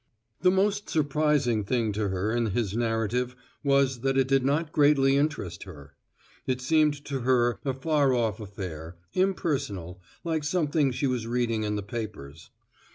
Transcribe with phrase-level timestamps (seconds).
[0.41, 4.71] The most surprising thing to her in his narrative was that it did not more
[4.71, 5.93] greatly interest her.
[6.47, 11.75] It seemed to her a far off affair, impersonal, like something she was reading in
[11.75, 12.49] the papers.